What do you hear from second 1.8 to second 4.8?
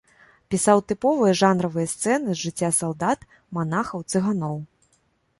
сцэны з жыцця салдат, манахаў, цыганоў.